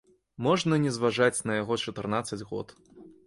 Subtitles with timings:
[0.45, 2.75] Можна не зважаць на яго чатырнаццаць год.